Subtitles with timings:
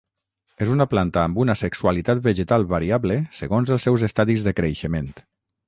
[0.65, 5.17] És una planta amb una sexualitat vegetal variable segons els seus estadis de creixement.